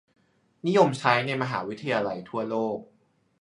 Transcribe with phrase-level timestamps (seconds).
[0.65, 2.77] นิยมใช้ในมหาวิทยาลัยทั่วโลก